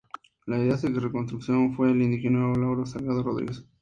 [0.47, 3.63] La idea de su construcción fue del ingeniero Laureano Salgado Rodríguez.